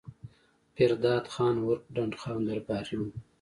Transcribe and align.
پير 0.75 0.91
داد 1.03 1.25
خان 1.33 1.55
عرف 1.65 1.81
ډنډ 1.95 2.13
خان 2.21 2.39
درباري 2.49 2.95
وو 2.99 3.07